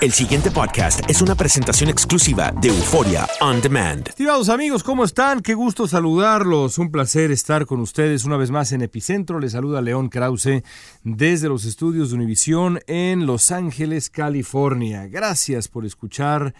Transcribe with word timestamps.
El 0.00 0.12
siguiente 0.12 0.50
podcast 0.50 1.00
es 1.10 1.20
una 1.20 1.34
presentación 1.34 1.90
exclusiva 1.90 2.54
de 2.58 2.68
Euforia 2.68 3.28
On 3.42 3.60
Demand. 3.60 4.08
Estimados 4.08 4.48
amigos, 4.48 4.82
¿cómo 4.82 5.04
están? 5.04 5.40
Qué 5.40 5.52
gusto 5.52 5.86
saludarlos. 5.86 6.78
Un 6.78 6.90
placer 6.90 7.30
estar 7.32 7.66
con 7.66 7.80
ustedes 7.80 8.24
una 8.24 8.38
vez 8.38 8.50
más 8.50 8.72
en 8.72 8.80
Epicentro. 8.80 9.40
Les 9.40 9.52
saluda 9.52 9.82
León 9.82 10.08
Krause 10.08 10.62
desde 11.02 11.48
los 11.48 11.66
estudios 11.66 12.10
de 12.10 12.16
Univisión 12.16 12.80
en 12.86 13.26
Los 13.26 13.50
Ángeles, 13.50 14.08
California. 14.08 15.06
Gracias 15.06 15.68
por 15.68 15.84
escuchar 15.84 16.54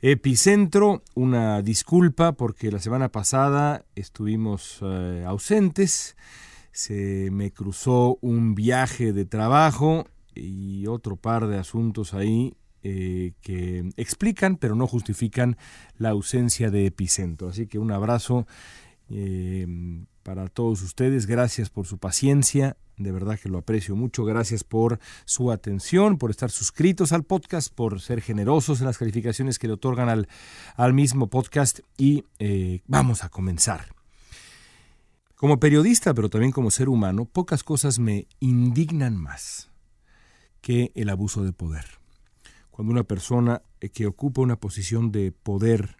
Epicentro. 0.00 1.02
Una 1.14 1.60
disculpa 1.60 2.32
porque 2.32 2.72
la 2.72 2.78
semana 2.78 3.10
pasada 3.10 3.84
estuvimos 3.94 4.78
eh, 4.80 5.24
ausentes. 5.26 6.16
Se 6.72 7.28
me 7.30 7.52
cruzó 7.52 8.16
un 8.22 8.54
viaje 8.54 9.12
de 9.12 9.26
trabajo 9.26 10.06
y 10.34 10.86
otro 10.86 11.16
par 11.16 11.46
de 11.46 11.58
asuntos 11.58 12.14
ahí 12.14 12.54
eh, 12.82 13.34
que 13.42 13.92
explican 13.98 14.56
pero 14.56 14.74
no 14.74 14.86
justifican 14.86 15.58
la 15.98 16.10
ausencia 16.10 16.70
de 16.70 16.86
epicentro. 16.86 17.48
Así 17.48 17.66
que 17.66 17.78
un 17.78 17.92
abrazo 17.92 18.46
eh, 19.10 19.66
para 20.22 20.48
todos 20.48 20.80
ustedes. 20.82 21.26
Gracias 21.26 21.68
por 21.68 21.86
su 21.86 21.98
paciencia. 21.98 22.78
De 22.96 23.12
verdad 23.12 23.38
que 23.38 23.50
lo 23.50 23.58
aprecio 23.58 23.96
mucho. 23.96 24.24
Gracias 24.24 24.64
por 24.64 24.98
su 25.26 25.50
atención, 25.50 26.16
por 26.16 26.30
estar 26.30 26.50
suscritos 26.50 27.12
al 27.12 27.24
podcast, 27.24 27.72
por 27.74 28.00
ser 28.00 28.22
generosos 28.22 28.80
en 28.80 28.86
las 28.86 28.96
calificaciones 28.96 29.58
que 29.58 29.66
le 29.66 29.74
otorgan 29.74 30.08
al, 30.08 30.28
al 30.76 30.94
mismo 30.94 31.28
podcast. 31.28 31.80
Y 31.98 32.24
eh, 32.38 32.80
vamos 32.86 33.24
a 33.24 33.28
comenzar. 33.28 33.94
Como 35.34 35.60
periodista, 35.60 36.14
pero 36.14 36.30
también 36.30 36.52
como 36.52 36.70
ser 36.70 36.88
humano, 36.88 37.26
pocas 37.26 37.62
cosas 37.62 37.98
me 37.98 38.26
indignan 38.40 39.16
más 39.16 39.69
que 40.60 40.92
el 40.94 41.08
abuso 41.08 41.44
de 41.44 41.52
poder. 41.52 41.86
Cuando 42.70 42.92
una 42.92 43.04
persona 43.04 43.62
que 43.92 44.06
ocupa 44.06 44.42
una 44.42 44.56
posición 44.56 45.12
de 45.12 45.32
poder 45.32 45.96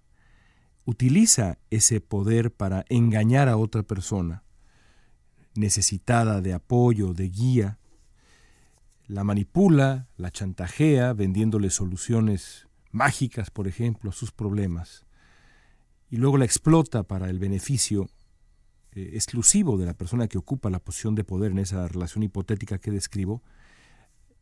utiliza 0.84 1.58
ese 1.70 2.00
poder 2.00 2.52
para 2.52 2.84
engañar 2.88 3.48
a 3.48 3.56
otra 3.56 3.82
persona 3.82 4.42
necesitada 5.54 6.40
de 6.40 6.52
apoyo, 6.52 7.12
de 7.12 7.28
guía, 7.28 7.78
la 9.06 9.24
manipula, 9.24 10.08
la 10.16 10.30
chantajea, 10.30 11.12
vendiéndole 11.12 11.70
soluciones 11.70 12.68
mágicas, 12.92 13.50
por 13.50 13.66
ejemplo, 13.66 14.10
a 14.10 14.12
sus 14.12 14.30
problemas, 14.30 15.04
y 16.10 16.16
luego 16.16 16.38
la 16.38 16.44
explota 16.44 17.02
para 17.02 17.28
el 17.30 17.38
beneficio 17.38 18.08
eh, 18.92 19.10
exclusivo 19.14 19.78
de 19.78 19.86
la 19.86 19.94
persona 19.94 20.28
que 20.28 20.38
ocupa 20.38 20.70
la 20.70 20.80
posición 20.80 21.14
de 21.14 21.24
poder 21.24 21.52
en 21.52 21.58
esa 21.58 21.86
relación 21.86 22.22
hipotética 22.22 22.78
que 22.78 22.90
describo, 22.90 23.42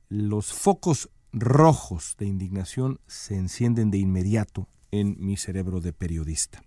los 0.08 0.52
focos 0.52 1.10
rojos 1.32 2.16
de 2.18 2.26
indignación 2.26 3.00
se 3.06 3.36
encienden 3.36 3.90
de 3.90 3.98
inmediato 3.98 4.68
en 4.90 5.16
mi 5.18 5.36
cerebro 5.36 5.80
de 5.80 5.92
periodista. 5.92 6.62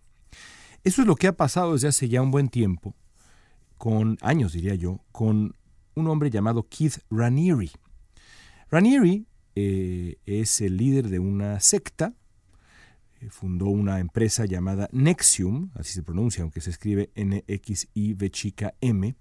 Eso 0.83 1.01
es 1.01 1.07
lo 1.07 1.15
que 1.15 1.27
ha 1.27 1.37
pasado 1.37 1.73
desde 1.73 1.87
hace 1.87 2.09
ya 2.09 2.21
un 2.21 2.31
buen 2.31 2.49
tiempo, 2.49 2.95
con 3.77 4.17
años 4.21 4.53
diría 4.53 4.75
yo, 4.75 5.01
con 5.11 5.55
un 5.95 6.07
hombre 6.07 6.29
llamado 6.29 6.67
Keith 6.69 6.99
Raniere. 7.09 7.71
Raniere 8.69 9.25
eh, 9.55 10.17
es 10.25 10.61
el 10.61 10.77
líder 10.77 11.09
de 11.09 11.19
una 11.19 11.59
secta, 11.59 12.13
eh, 13.19 13.29
fundó 13.29 13.65
una 13.65 13.99
empresa 13.99 14.45
llamada 14.45 14.89
Nexium, 14.91 15.71
así 15.75 15.93
se 15.93 16.03
pronuncia, 16.03 16.43
aunque 16.43 16.61
se 16.61 16.69
escribe 16.69 17.11
N-X-I-V 17.15 18.29
chica 18.31 18.73
M, 18.81 19.15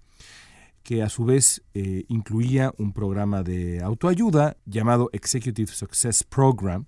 que 0.82 1.02
a 1.02 1.08
su 1.08 1.24
vez 1.24 1.62
eh, 1.74 2.04
incluía 2.08 2.72
un 2.78 2.92
programa 2.92 3.42
de 3.42 3.82
autoayuda 3.82 4.56
llamado 4.66 5.10
Executive 5.12 5.72
Success 5.72 6.24
Program 6.24 6.86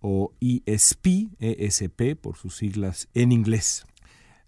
o 0.00 0.32
ESP, 0.40 1.30
ESP 1.38 2.16
por 2.20 2.36
sus 2.36 2.56
siglas 2.56 3.08
en 3.14 3.32
inglés. 3.32 3.86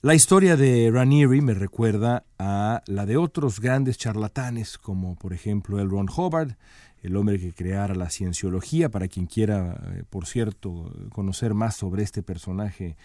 La 0.04 0.14
historia 0.14 0.56
de 0.56 0.90
Ranieri 0.92 1.40
me 1.40 1.54
recuerda 1.54 2.24
a 2.38 2.82
la 2.86 3.06
de 3.06 3.16
otros 3.16 3.58
grandes 3.58 3.96
charlatanes 3.96 4.76
como 4.76 5.16
por 5.16 5.32
ejemplo 5.32 5.80
el 5.80 5.88
Ron 5.88 6.10
Hubbard, 6.14 6.56
el 7.02 7.16
hombre 7.16 7.38
que 7.38 7.52
creara 7.52 7.94
la 7.94 8.10
cienciología, 8.10 8.90
para 8.90 9.08
quien 9.08 9.26
quiera, 9.26 9.80
eh, 9.94 10.04
por 10.10 10.26
cierto, 10.26 10.92
conocer 11.10 11.54
más 11.54 11.76
sobre 11.76 12.02
este 12.02 12.22
personaje 12.22 12.96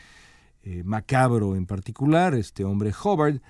eh, 0.64 0.84
macabro 0.84 1.56
en 1.56 1.66
particular, 1.66 2.34
este 2.34 2.66
hombre 2.66 2.92
Hubbard, 2.92 3.42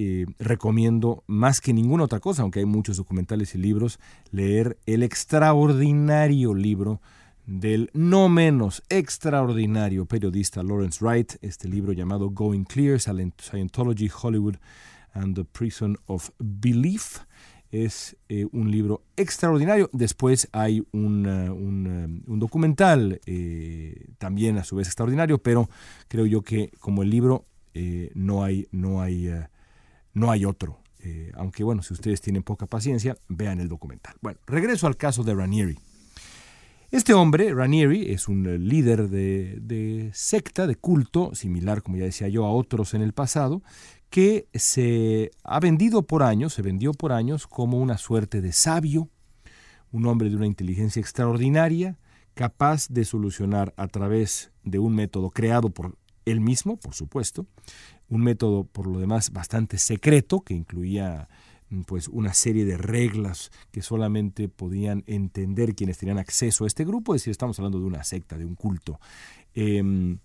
eh, 0.00 0.26
recomiendo 0.38 1.24
más 1.26 1.60
que 1.60 1.72
ninguna 1.72 2.04
otra 2.04 2.20
cosa, 2.20 2.42
aunque 2.42 2.60
hay 2.60 2.66
muchos 2.66 2.98
documentales 2.98 3.56
y 3.56 3.58
libros, 3.58 3.98
leer 4.30 4.78
el 4.86 5.02
extraordinario 5.02 6.54
libro 6.54 7.00
del 7.46 7.90
no 7.94 8.28
menos 8.28 8.84
extraordinario 8.90 10.06
periodista 10.06 10.62
Lawrence 10.62 11.04
Wright, 11.04 11.32
este 11.42 11.66
libro 11.66 11.92
llamado 11.92 12.30
Going 12.30 12.62
Clear, 12.62 13.00
Scientology, 13.00 14.08
Hollywood 14.08 14.58
and 15.14 15.34
the 15.34 15.42
Prison 15.42 15.96
of 16.06 16.30
Belief. 16.38 17.18
Es 17.72 18.16
eh, 18.28 18.46
un 18.52 18.70
libro 18.70 19.02
extraordinario. 19.16 19.90
Después 19.92 20.48
hay 20.52 20.86
un, 20.92 21.26
uh, 21.26 21.52
un, 21.52 22.38
documental 22.38 23.20
eh, 23.26 24.06
también 24.18 24.58
a 24.58 24.64
su 24.64 24.76
vez 24.76 24.86
extraordinario, 24.86 25.38
pero 25.38 25.68
creo 26.06 26.24
yo 26.24 26.42
que 26.42 26.70
como 26.78 27.02
el 27.02 27.10
libro 27.10 27.46
eh, 27.74 28.12
no 28.14 28.44
hay, 28.44 28.68
no 28.70 29.02
hay 29.02 29.28
no 30.18 30.30
hay 30.30 30.44
otro. 30.44 30.78
Eh, 31.00 31.30
aunque 31.34 31.64
bueno, 31.64 31.82
si 31.82 31.94
ustedes 31.94 32.20
tienen 32.20 32.42
poca 32.42 32.66
paciencia, 32.66 33.16
vean 33.28 33.60
el 33.60 33.68
documental. 33.68 34.16
Bueno, 34.20 34.38
regreso 34.46 34.86
al 34.86 34.96
caso 34.96 35.22
de 35.22 35.34
Ranieri. 35.34 35.78
Este 36.90 37.12
hombre, 37.12 37.52
Ranieri, 37.52 38.12
es 38.12 38.28
un 38.28 38.66
líder 38.66 39.10
de, 39.10 39.58
de, 39.60 40.10
secta, 40.14 40.66
de 40.66 40.74
culto, 40.74 41.34
similar, 41.34 41.82
como 41.82 41.98
ya 41.98 42.04
decía 42.04 42.28
yo, 42.28 42.46
a 42.46 42.50
otros 42.50 42.94
en 42.94 43.02
el 43.02 43.12
pasado, 43.12 43.62
que 44.08 44.48
se 44.54 45.30
ha 45.44 45.60
vendido 45.60 46.02
por 46.02 46.22
años, 46.22 46.54
se 46.54 46.62
vendió 46.62 46.94
por 46.94 47.12
años 47.12 47.46
como 47.46 47.78
una 47.78 47.98
suerte 47.98 48.40
de 48.40 48.52
sabio, 48.52 49.10
un 49.92 50.06
hombre 50.06 50.30
de 50.30 50.36
una 50.36 50.46
inteligencia 50.46 51.00
extraordinaria, 51.00 51.98
capaz 52.32 52.88
de 52.88 53.04
solucionar 53.04 53.74
a 53.76 53.88
través 53.88 54.50
de 54.62 54.78
un 54.78 54.94
método 54.94 55.30
creado 55.30 55.70
por 55.70 55.96
él 56.30 56.40
mismo, 56.40 56.76
por 56.76 56.94
supuesto, 56.94 57.46
un 58.08 58.22
método 58.22 58.64
por 58.64 58.86
lo 58.86 58.98
demás 58.98 59.32
bastante 59.32 59.78
secreto 59.78 60.40
que 60.40 60.54
incluía 60.54 61.28
mm, 61.70 61.82
pues 61.82 62.08
una 62.08 62.34
serie 62.34 62.64
de 62.64 62.76
reglas 62.76 63.50
que 63.70 63.82
solamente 63.82 64.48
podían 64.48 65.04
entender 65.06 65.74
quienes 65.74 65.98
tenían 65.98 66.18
acceso 66.18 66.64
a 66.64 66.66
este 66.66 66.84
grupo, 66.84 67.14
es 67.14 67.22
decir, 67.22 67.32
estamos 67.32 67.58
hablando 67.58 67.78
de 67.80 67.86
una 67.86 68.04
secta, 68.04 68.38
de 68.38 68.44
un 68.44 68.54
culto, 68.54 69.00
em, 69.54 70.18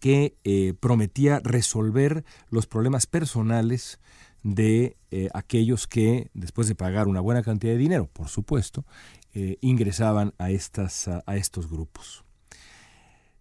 que 0.00 0.36
eh, 0.44 0.74
prometía 0.78 1.40
resolver 1.42 2.24
los 2.50 2.66
problemas 2.66 3.06
personales 3.06 3.98
de 4.42 4.96
eh, 5.10 5.28
aquellos 5.34 5.86
que, 5.86 6.30
después 6.34 6.68
de 6.68 6.74
pagar 6.74 7.08
una 7.08 7.20
buena 7.20 7.42
cantidad 7.42 7.72
de 7.72 7.78
dinero, 7.78 8.08
por 8.12 8.28
supuesto, 8.28 8.84
eh, 9.32 9.56
ingresaban 9.60 10.34
a, 10.38 10.50
estas, 10.50 11.08
a 11.08 11.36
estos 11.36 11.68
grupos. 11.68 12.24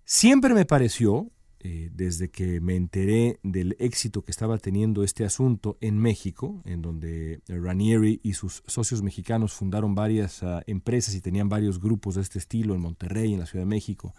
Siempre 0.03 0.53
me 0.53 0.65
pareció, 0.65 1.31
eh, 1.67 1.89
desde 1.91 2.29
que 2.29 2.61
me 2.61 2.75
enteré 2.75 3.39
del 3.41 3.75
éxito 3.79 4.21
que 4.21 4.29
estaba 4.29 4.59
teniendo 4.59 5.03
este 5.03 5.25
asunto 5.25 5.79
en 5.81 5.97
México, 5.97 6.61
en 6.63 6.83
donde 6.83 7.41
Ranieri 7.47 8.19
y 8.21 8.33
sus 8.33 8.61
socios 8.67 9.01
mexicanos 9.01 9.53
fundaron 9.53 9.95
varias 9.95 10.43
ah, 10.43 10.61
empresas 10.67 11.15
y 11.15 11.21
tenían 11.21 11.49
varios 11.49 11.81
grupos 11.81 12.13
de 12.15 12.21
este 12.21 12.37
estilo 12.37 12.75
en 12.75 12.81
Monterrey, 12.81 13.33
en 13.33 13.39
la 13.39 13.47
Ciudad 13.47 13.63
de 13.63 13.69
México 13.69 14.13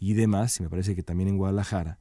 y 0.00 0.14
demás, 0.14 0.58
y 0.58 0.64
me 0.64 0.70
parece 0.70 0.96
que 0.96 1.04
también 1.04 1.28
en 1.28 1.36
Guadalajara, 1.36 2.00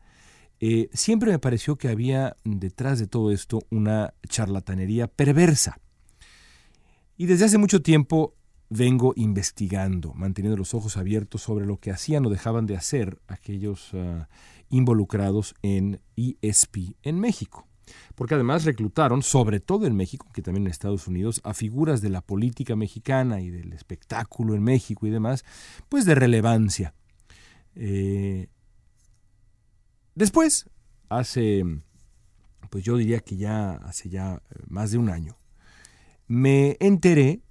eh, 0.59 0.89
siempre 0.93 1.29
me 1.29 1.37
pareció 1.37 1.75
que 1.75 1.87
había 1.87 2.35
detrás 2.43 2.97
de 2.97 3.05
todo 3.05 3.31
esto 3.31 3.59
una 3.69 4.15
charlatanería 4.27 5.05
perversa. 5.05 5.77
Y 7.17 7.27
desde 7.27 7.45
hace 7.45 7.59
mucho 7.59 7.83
tiempo 7.83 8.33
vengo 8.73 9.11
investigando, 9.17 10.13
manteniendo 10.13 10.55
los 10.55 10.73
ojos 10.73 10.95
abiertos 10.95 11.41
sobre 11.41 11.65
lo 11.65 11.77
que 11.77 11.91
hacían 11.91 12.25
o 12.25 12.29
dejaban 12.29 12.65
de 12.65 12.77
hacer 12.77 13.19
aquellos 13.27 13.89
ah, 13.93 14.29
involucrados 14.69 15.55
en 15.61 15.99
ESP 16.15 16.95
en 17.03 17.19
México. 17.19 17.67
Porque 18.15 18.35
además 18.35 18.63
reclutaron, 18.63 19.23
sobre 19.23 19.59
todo 19.59 19.85
en 19.85 19.97
México, 19.97 20.29
que 20.33 20.41
también 20.41 20.65
en 20.65 20.71
Estados 20.71 21.05
Unidos, 21.07 21.41
a 21.43 21.53
figuras 21.53 21.99
de 21.99 22.11
la 22.11 22.21
política 22.21 22.77
mexicana 22.77 23.41
y 23.41 23.49
del 23.49 23.73
espectáculo 23.73 24.55
en 24.55 24.63
México 24.63 25.05
y 25.05 25.09
demás, 25.09 25.43
pues 25.89 26.05
de 26.05 26.15
relevancia. 26.15 26.93
Eh, 27.75 28.47
después, 30.15 30.69
hace, 31.09 31.65
pues 32.69 32.85
yo 32.85 32.95
diría 32.95 33.19
que 33.19 33.35
ya 33.35 33.73
hace 33.73 34.07
ya 34.07 34.41
más 34.69 34.91
de 34.91 34.97
un 34.97 35.09
año, 35.09 35.35
me 36.27 36.77
enteré, 36.79 37.41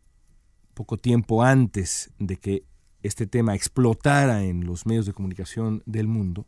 poco 0.81 0.97
tiempo 0.97 1.43
antes 1.43 2.11
de 2.19 2.39
que 2.39 2.65
este 3.03 3.27
tema 3.27 3.55
explotara 3.55 4.45
en 4.45 4.65
los 4.65 4.87
medios 4.87 5.05
de 5.05 5.13
comunicación 5.13 5.83
del 5.85 6.09
mundo, 6.09 6.47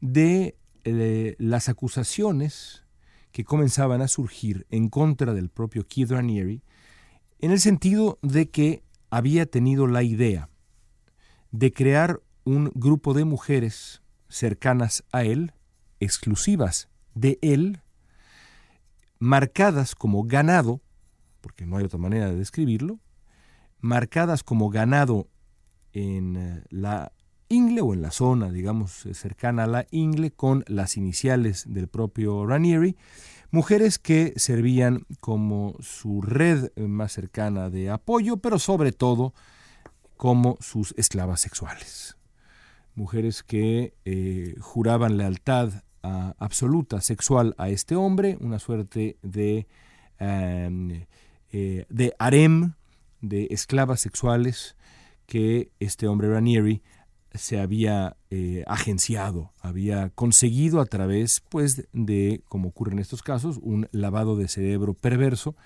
de 0.00 0.56
eh, 0.82 1.36
las 1.38 1.68
acusaciones 1.68 2.82
que 3.30 3.44
comenzaban 3.44 4.02
a 4.02 4.08
surgir 4.08 4.66
en 4.70 4.88
contra 4.88 5.32
del 5.32 5.48
propio 5.48 5.86
Keith 5.86 6.10
Ranieri, 6.10 6.64
en 7.38 7.52
el 7.52 7.60
sentido 7.60 8.18
de 8.20 8.50
que 8.50 8.82
había 9.10 9.46
tenido 9.46 9.86
la 9.86 10.02
idea 10.02 10.48
de 11.52 11.72
crear 11.72 12.20
un 12.42 12.72
grupo 12.74 13.14
de 13.14 13.24
mujeres 13.24 14.02
cercanas 14.28 15.04
a 15.12 15.22
él, 15.22 15.52
exclusivas 16.00 16.88
de 17.14 17.38
él, 17.42 17.80
marcadas 19.20 19.94
como 19.94 20.24
ganado, 20.24 20.80
porque 21.40 21.64
no 21.64 21.76
hay 21.76 21.84
otra 21.84 22.00
manera 22.00 22.28
de 22.28 22.34
describirlo, 22.34 22.98
marcadas 23.82 24.42
como 24.42 24.70
ganado 24.70 25.28
en 25.92 26.36
eh, 26.36 26.62
la 26.70 27.12
ingle 27.50 27.82
o 27.82 27.92
en 27.92 28.00
la 28.00 28.10
zona, 28.10 28.50
digamos, 28.50 29.04
eh, 29.04 29.12
cercana 29.12 29.64
a 29.64 29.66
la 29.66 29.86
ingle, 29.90 30.30
con 30.30 30.64
las 30.66 30.96
iniciales 30.96 31.64
del 31.68 31.88
propio 31.88 32.46
Ranieri, 32.46 32.96
mujeres 33.50 33.98
que 33.98 34.32
servían 34.36 35.04
como 35.20 35.76
su 35.80 36.22
red 36.22 36.70
más 36.76 37.12
cercana 37.12 37.68
de 37.68 37.90
apoyo, 37.90 38.38
pero 38.38 38.58
sobre 38.58 38.92
todo 38.92 39.34
como 40.16 40.56
sus 40.60 40.94
esclavas 40.96 41.40
sexuales. 41.40 42.16
Mujeres 42.94 43.42
que 43.42 43.94
eh, 44.04 44.54
juraban 44.60 45.18
lealtad 45.18 45.82
absoluta 46.02 47.00
sexual 47.00 47.54
a 47.58 47.68
este 47.68 47.94
hombre, 47.96 48.36
una 48.40 48.58
suerte 48.58 49.16
de, 49.22 49.66
em, 50.18 51.06
eh, 51.52 51.86
de 51.88 52.14
harem, 52.18 52.74
de 53.22 53.46
esclavas 53.50 54.00
sexuales 54.00 54.76
que 55.26 55.70
este 55.80 56.06
hombre 56.06 56.28
Ranieri 56.28 56.82
se 57.34 57.58
había 57.58 58.16
eh, 58.30 58.64
agenciado, 58.66 59.52
había 59.60 60.10
conseguido 60.10 60.80
a 60.80 60.86
través, 60.86 61.42
pues, 61.48 61.88
de, 61.92 62.42
como 62.48 62.68
ocurre 62.68 62.92
en 62.92 62.98
estos 62.98 63.22
casos, 63.22 63.58
un 63.62 63.88
lavado 63.92 64.36
de 64.36 64.48
cerebro 64.48 64.92
perverso. 64.92 65.56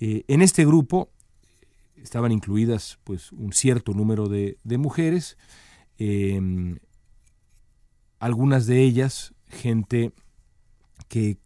Eh, 0.00 0.24
en 0.28 0.42
este 0.42 0.66
grupo 0.66 1.08
estaban 1.96 2.32
incluidas, 2.32 2.98
pues, 3.04 3.32
un 3.32 3.52
cierto 3.52 3.94
número 3.94 4.28
de, 4.28 4.58
mujeres, 4.64 5.38
em, 5.96 6.78
algunas 8.18 8.66
de 8.66 8.82
ellas 8.82 9.34
gente 9.48 10.12
que 11.08 11.38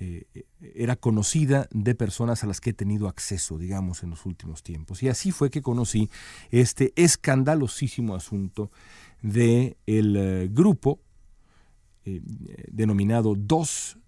eh, 0.00 0.26
era 0.60 0.94
conocida 0.94 1.68
de 1.72 1.96
personas 1.96 2.44
a 2.44 2.46
las 2.46 2.60
que 2.60 2.70
he 2.70 2.72
tenido 2.72 3.08
acceso, 3.08 3.58
digamos, 3.58 4.04
en 4.04 4.10
los 4.10 4.26
últimos 4.26 4.62
tiempos. 4.62 5.02
Y 5.02 5.08
así 5.08 5.32
fue 5.32 5.50
que 5.50 5.60
conocí 5.60 6.08
este 6.52 6.92
escandalosísimo 6.94 8.14
asunto 8.14 8.70
del 9.22 9.76
el 9.86 10.16
eh, 10.16 10.48
grupo 10.52 11.00
eh, 12.04 12.22
denominado 12.70 13.34
DOS, 13.34 13.98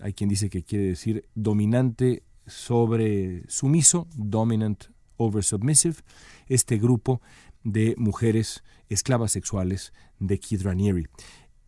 hay 0.00 0.12
quien 0.14 0.28
dice 0.28 0.50
que 0.50 0.62
quiere 0.62 0.86
decir 0.86 1.26
dominante 1.34 2.22
sobre 2.46 3.44
sumiso, 3.48 4.06
dominant 4.14 4.84
over 5.16 5.42
submissive, 5.42 5.96
este 6.48 6.78
grupo 6.78 7.20
de 7.62 7.94
mujeres 7.98 8.62
esclavas 8.88 9.32
sexuales 9.32 9.92
de 10.18 10.38
Kid 10.38 10.62
Ranieri. 10.62 11.06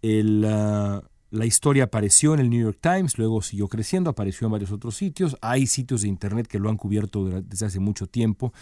El, 0.02 0.44
ah, 0.46 1.02
la 1.37 1.47
historia 1.47 1.85
apareció 1.85 2.35
en 2.35 2.41
el 2.41 2.50
New 2.50 2.62
York 2.62 2.79
Times, 2.81 3.19
luego 3.19 3.43
siguió 3.43 3.69
creciendo, 3.69 4.11
apareció 4.11 4.47
en 4.47 4.53
varios 4.53 4.73
otros 4.73 4.97
sitios. 4.97 5.37
Hay 5.41 5.67
sitios 5.67 6.03
de 6.03 6.09
Internet 6.09 6.47
que 6.47 6.59
lo 6.59 6.69
han 6.69 6.77
cubierto 6.77 7.25
desde 7.25 7.67
hace 7.67 7.79
mucho 7.79 8.06
tiempo 8.06 8.53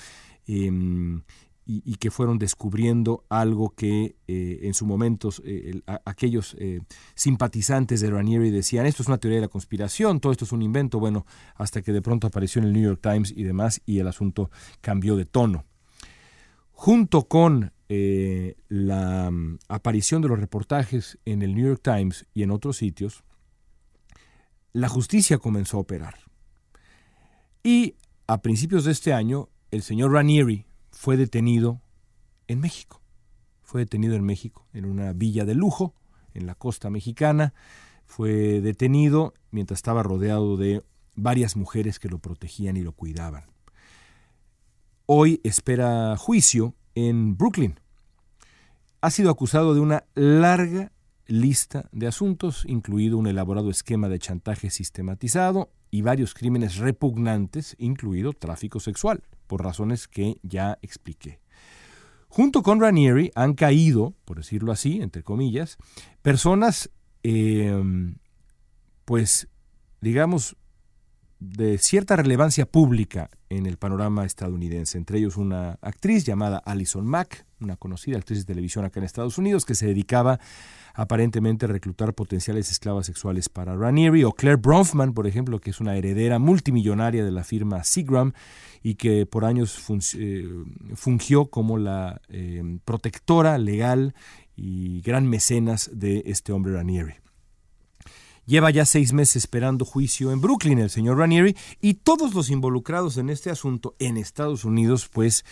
em, 0.46 1.22
y, 1.66 1.94
que 1.94 2.10
fueron 2.10 2.38
descubriendo 2.38 3.24
algo 3.30 3.70
que 3.70 4.16
eh, 4.26 4.60
en 4.62 4.74
su 4.74 4.84
momento 4.84 5.30
eh, 5.44 5.80
aquellos 6.04 6.56
eh, 6.58 6.80
simpatizantes 7.14 8.00
de 8.00 8.10
Ranieri 8.10 8.50
decían, 8.50 8.84
esto 8.84 9.02
es 9.02 9.08
una 9.08 9.18
teoría 9.18 9.38
de 9.38 9.46
la 9.46 9.48
conspiración, 9.48 10.20
todo 10.20 10.32
esto 10.32 10.44
es 10.44 10.52
un 10.52 10.60
invento, 10.60 10.98
bueno, 10.98 11.24
hasta 11.54 11.80
que 11.80 11.92
de 11.92 12.02
pronto 12.02 12.26
apareció 12.26 12.60
en 12.60 12.68
el 12.68 12.74
New 12.74 12.82
York 12.82 13.00
Times 13.02 13.32
y 13.34 13.44
demás 13.44 13.80
y 13.86 13.98
el 13.98 14.08
asunto 14.08 14.50
cambió 14.80 15.16
de 15.16 15.24
tono. 15.24 15.64
Junto 16.72 17.28
con 17.28 17.72
eh, 17.88 18.56
la 18.68 19.30
mm, 19.30 19.58
aparición 19.68 20.22
de 20.22 20.28
los 20.28 20.38
reportajes 20.38 21.18
en 21.24 21.42
el 21.42 21.54
New 21.54 21.66
York 21.66 21.82
Times 21.82 22.26
y 22.34 22.42
en 22.42 22.50
otros 22.50 22.78
sitios, 22.78 23.24
la 24.72 24.88
justicia 24.88 25.38
comenzó 25.38 25.76
a 25.76 25.80
operar. 25.80 26.14
Y 27.62 27.96
a 28.26 28.40
principios 28.42 28.84
de 28.84 28.92
este 28.92 29.12
año, 29.12 29.48
el 29.70 29.82
señor 29.82 30.12
Ranieri 30.12 30.66
fue 30.90 31.16
detenido 31.16 31.80
en 32.48 32.60
México. 32.60 33.00
Fue 33.62 33.82
detenido 33.82 34.14
en 34.14 34.24
México, 34.24 34.66
en 34.72 34.84
una 34.84 35.12
villa 35.12 35.44
de 35.44 35.54
lujo, 35.54 35.94
en 36.34 36.46
la 36.46 36.54
costa 36.54 36.90
mexicana. 36.90 37.54
Fue 38.06 38.60
detenido 38.60 39.34
mientras 39.50 39.78
estaba 39.78 40.02
rodeado 40.02 40.56
de 40.56 40.82
varias 41.16 41.56
mujeres 41.56 41.98
que 41.98 42.08
lo 42.08 42.18
protegían 42.18 42.76
y 42.76 42.82
lo 42.82 42.92
cuidaban. 42.92 43.44
Hoy 45.06 45.40
espera 45.44 46.16
juicio 46.16 46.74
en 46.94 47.36
Brooklyn. 47.36 47.78
Ha 49.00 49.10
sido 49.10 49.30
acusado 49.30 49.74
de 49.74 49.80
una 49.80 50.04
larga 50.14 50.92
lista 51.26 51.88
de 51.92 52.06
asuntos, 52.06 52.64
incluido 52.66 53.18
un 53.18 53.26
elaborado 53.26 53.70
esquema 53.70 54.08
de 54.08 54.18
chantaje 54.18 54.70
sistematizado 54.70 55.70
y 55.90 56.02
varios 56.02 56.34
crímenes 56.34 56.76
repugnantes, 56.76 57.76
incluido 57.78 58.32
tráfico 58.32 58.80
sexual, 58.80 59.22
por 59.46 59.62
razones 59.62 60.08
que 60.08 60.38
ya 60.42 60.78
expliqué. 60.82 61.40
Junto 62.28 62.62
con 62.62 62.80
Ranieri 62.80 63.30
han 63.36 63.54
caído, 63.54 64.14
por 64.24 64.38
decirlo 64.38 64.72
así, 64.72 65.00
entre 65.00 65.22
comillas, 65.22 65.78
personas, 66.20 66.90
em, 67.22 68.16
pues, 69.04 69.48
digamos, 70.00 70.56
de 71.40 71.78
cierta 71.78 72.16
relevancia 72.16 72.66
pública 72.66 73.30
en 73.48 73.66
el 73.66 73.76
panorama 73.76 74.24
estadounidense, 74.24 74.98
entre 74.98 75.18
ellos 75.18 75.36
una 75.36 75.78
actriz 75.82 76.24
llamada 76.24 76.58
Alison 76.58 77.06
Mack, 77.06 77.44
una 77.60 77.76
conocida 77.76 78.16
actriz 78.16 78.40
de 78.40 78.44
televisión 78.44 78.84
acá 78.84 79.00
en 79.00 79.04
Estados 79.04 79.38
Unidos, 79.38 79.64
que 79.64 79.74
se 79.74 79.86
dedicaba 79.86 80.40
aparentemente 80.94 81.66
a 81.66 81.68
reclutar 81.68 82.14
potenciales 82.14 82.70
esclavas 82.70 83.06
sexuales 83.06 83.48
para 83.48 83.76
Ranieri, 83.76 84.24
o 84.24 84.32
Claire 84.32 84.60
Bronfman, 84.60 85.12
por 85.12 85.26
ejemplo, 85.26 85.60
que 85.60 85.70
es 85.70 85.80
una 85.80 85.96
heredera 85.96 86.38
multimillonaria 86.38 87.24
de 87.24 87.32
la 87.32 87.44
firma 87.44 87.84
Seagram 87.84 88.32
y 88.82 88.94
que 88.94 89.26
por 89.26 89.44
años 89.44 89.78
eh, 90.16 90.48
fungió 90.94 91.46
como 91.46 91.78
la 91.78 92.20
eh, 92.28 92.78
protectora 92.84 93.58
legal 93.58 94.14
y 94.56 95.00
gran 95.00 95.26
mecenas 95.26 95.90
de 95.92 96.22
este 96.26 96.52
hombre 96.52 96.74
Ranieri. 96.74 97.23
Lleva 98.46 98.70
ya 98.70 98.84
seis 98.84 99.12
meses 99.14 99.36
esperando 99.36 99.86
juicio 99.86 100.30
en 100.30 100.40
Brooklyn 100.40 100.78
el 100.78 100.90
señor 100.90 101.16
Ranieri 101.18 101.56
y 101.80 101.94
todos 101.94 102.34
los 102.34 102.50
involucrados 102.50 103.16
en 103.16 103.30
este 103.30 103.50
asunto 103.50 103.96
en 103.98 104.18
Estados 104.18 104.64
Unidos 104.64 105.08
pues 105.10 105.44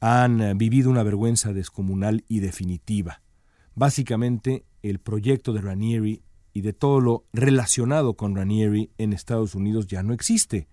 han 0.00 0.40
eh, 0.40 0.54
vivido 0.54 0.90
una 0.90 1.04
vergüenza 1.04 1.52
descomunal 1.52 2.24
y 2.26 2.40
definitiva. 2.40 3.22
Básicamente 3.76 4.64
el 4.82 4.98
proyecto 4.98 5.52
de 5.52 5.60
Ranieri 5.60 6.22
y 6.52 6.62
de 6.62 6.72
todo 6.72 7.00
lo 7.00 7.24
relacionado 7.32 8.14
con 8.14 8.34
Ranieri 8.34 8.90
en 8.98 9.12
Estados 9.12 9.54
Unidos 9.54 9.86
ya 9.86 10.02
no 10.02 10.12
existe, 10.12 10.66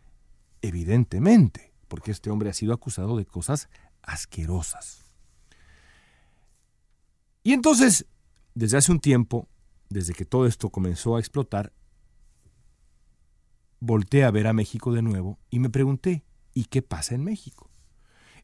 evidentemente, 0.63 1.71
porque 1.87 2.11
este 2.11 2.31
hombre 2.31 2.49
ha 2.49 2.53
sido 2.53 2.73
acusado 2.73 3.15
de 3.15 3.25
cosas 3.25 3.69
asquerosas. 4.01 5.05
Y 7.43 7.53
entonces, 7.53 8.07
desde 8.55 8.77
hace 8.77 8.91
un 8.91 8.99
tiempo, 8.99 9.47
desde 9.89 10.13
que 10.13 10.25
todo 10.25 10.45
esto 10.45 10.69
comenzó 10.69 11.15
a 11.15 11.19
explotar, 11.19 11.73
volteé 13.79 14.23
a 14.23 14.31
ver 14.31 14.47
a 14.47 14.53
México 14.53 14.93
de 14.93 15.01
nuevo 15.01 15.39
y 15.49 15.59
me 15.59 15.69
pregunté, 15.69 16.23
¿y 16.53 16.65
qué 16.65 16.81
pasa 16.81 17.15
en 17.15 17.23
México? 17.23 17.69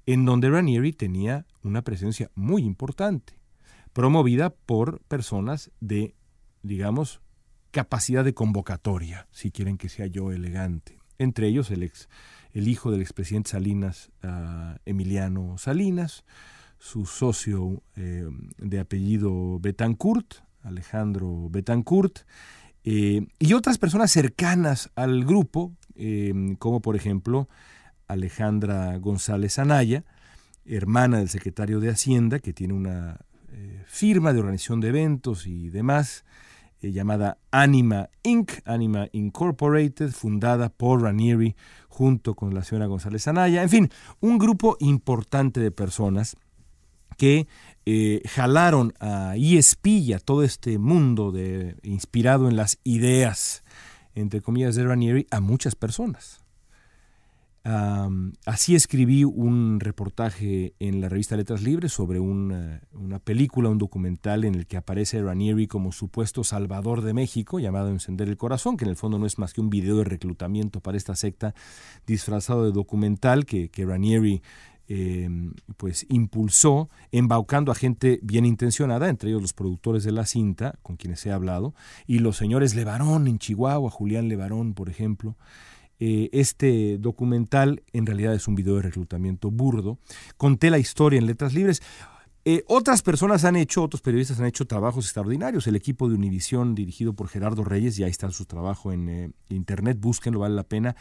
En 0.05 0.25
donde 0.25 0.49
Ranieri 0.49 0.93
tenía 0.93 1.45
una 1.63 1.83
presencia 1.83 2.31
muy 2.35 2.63
importante, 2.63 3.39
promovida 3.93 4.49
por 4.49 5.01
personas 5.01 5.71
de, 5.79 6.15
digamos, 6.63 7.21
capacidad 7.71 8.23
de 8.23 8.33
convocatoria, 8.33 9.27
si 9.31 9.51
quieren 9.51 9.77
que 9.77 9.89
sea 9.89 10.05
yo 10.07 10.31
elegante. 10.31 10.99
Entre 11.17 11.47
ellos 11.47 11.71
el, 11.71 11.83
ex, 11.83 12.09
el 12.53 12.67
hijo 12.67 12.91
del 12.91 13.01
expresidente 13.01 13.51
Salinas, 13.51 14.11
uh, 14.23 14.77
Emiliano 14.85 15.57
Salinas, 15.57 16.23
su 16.77 17.05
socio 17.05 17.81
eh, 17.95 18.27
de 18.57 18.79
apellido 18.79 19.59
Betancourt, 19.59 20.35
Alejandro 20.65 21.47
Betancourt, 21.49 22.19
eh, 22.87 23.25
y 23.39 23.53
otras 23.53 23.79
personas 23.79 24.11
cercanas 24.11 24.91
al 24.95 25.25
grupo, 25.25 25.73
eh, 25.95 26.55
como 26.59 26.81
por 26.81 26.95
ejemplo 26.95 27.49
Alejandra 28.07 28.95
González 28.97 29.57
Anaya, 29.57 30.03
hermana 30.65 31.17
del 31.17 31.29
secretario 31.29 31.79
de 31.79 31.89
Hacienda, 31.89 32.37
que 32.39 32.53
tiene 32.53 32.75
una 32.75 33.17
eh, 33.51 33.83
firma 33.87 34.33
de 34.33 34.39
organización 34.39 34.81
de 34.81 34.89
eventos 34.89 35.47
y 35.47 35.69
demás, 35.69 36.25
llamada 36.81 37.39
Anima 37.49 38.09
Inc., 38.21 38.51
Anima 38.63 39.07
Incorporated, 39.11 40.11
fundada 40.11 40.69
por 40.69 41.01
Ranieri 41.01 41.55
junto 41.89 42.35
con 42.35 42.53
la 42.53 42.63
señora 42.63 42.85
González 42.85 43.27
Anaya. 43.27 43.63
En 43.63 43.69
fin, 43.69 43.89
un 44.19 44.37
grupo 44.37 44.77
importante 44.79 45.59
de 45.59 45.71
personas 45.71 46.37
que 47.17 47.47
eh, 47.87 48.23
jalaron 48.27 48.93
a 48.99 49.35
ESP 49.37 49.87
y 49.87 50.15
todo 50.23 50.41
este 50.43 50.79
mundo 50.79 51.31
de, 51.31 51.75
inspirado 51.83 52.49
en 52.49 52.55
las 52.55 52.79
ideas, 52.83 53.63
entre 54.15 54.41
comillas, 54.41 54.75
de 54.75 54.85
Ranieri, 54.85 55.27
a 55.29 55.39
muchas 55.39 55.75
personas. 55.75 56.43
así 58.45 58.75
escribí 58.75 59.23
un 59.23 59.79
reportaje 59.79 60.73
en 60.79 61.01
la 61.01 61.09
revista 61.09 61.35
Letras 61.35 61.61
Libres 61.61 61.93
sobre 61.93 62.19
una, 62.19 62.81
una, 62.93 63.19
película, 63.19 63.69
un 63.69 63.77
documental 63.77 64.45
en 64.45 64.55
el 64.55 64.65
que 64.65 64.77
aparece 64.77 65.21
Ranieri 65.21 65.67
como 65.67 65.91
supuesto 65.91 66.43
salvador 66.43 67.01
de 67.01 67.13
México, 67.13 67.59
llamado 67.59 67.89
Encender 67.89 68.29
el 68.29 68.37
Corazón, 68.37 68.77
que 68.77 68.85
en 68.85 68.91
el 68.91 68.97
fondo 68.97 69.19
no 69.19 69.27
es 69.27 69.37
más 69.37 69.53
que 69.53 69.61
un 69.61 69.69
video 69.69 69.97
de 69.97 70.05
reclutamiento 70.05 70.79
para 70.79 70.97
esta 70.97 71.15
secta 71.15 71.53
disfrazado 72.07 72.65
de 72.65 72.71
documental 72.71 73.45
que 73.45 73.69
Ranieri 73.75 74.41
eh, 74.87 75.29
pues 75.77 76.05
impulsó, 76.09 76.89
embaucando 77.11 77.71
a 77.71 77.75
gente 77.75 78.19
bien 78.21 78.45
intencionada, 78.45 79.09
entre 79.09 79.29
ellos 79.29 79.41
los 79.41 79.53
productores 79.53 80.03
de 80.03 80.11
la 80.11 80.25
cinta, 80.25 80.77
con 80.81 80.95
quienes 80.95 81.25
he 81.25 81.31
hablado, 81.31 81.73
y 82.05 82.19
los 82.19 82.37
señores 82.37 82.75
Levarón 82.75 83.27
en 83.27 83.39
Chihuahua, 83.39 83.89
Julián 83.89 84.27
Levarón, 84.27 84.73
por 84.73 84.89
ejemplo. 84.89 85.35
Eh, 85.99 86.29
este 86.33 86.97
documental 86.97 87.81
en 87.93 88.05
realidad 88.05 88.33
es 88.33 88.47
un 88.47 88.55
video 88.55 88.75
de 88.75 88.81
reclutamiento 88.81 89.49
burdo. 89.49 89.97
Conté 90.37 90.69
la 90.69 90.77
historia 90.77 91.19
en 91.19 91.25
letras 91.25 91.53
libres. 91.53 91.81
Eh, 92.47 92.63
otras 92.67 93.01
personas 93.01 93.43
han 93.43 93.55
hecho, 93.55 93.81
otros 93.81 94.03
periodistas 94.03 94.39
han 94.39 94.45
hecho 94.45 94.65
trabajos 94.65 95.05
extraordinarios. 95.05 95.65
El 95.65 95.75
equipo 95.75 96.07
de 96.07 96.13
Univisión, 96.13 96.75
dirigido 96.75 97.13
por 97.13 97.27
Gerardo 97.27 97.63
Reyes, 97.63 97.97
ya 97.97 98.05
está 98.05 98.29
su 98.29 98.45
trabajo 98.45 98.91
en 98.91 99.09
eh, 99.09 99.31
internet, 99.49 99.97
búsquenlo, 99.99 100.41
vale 100.41 100.53
la 100.53 100.63
pena. 100.63 100.95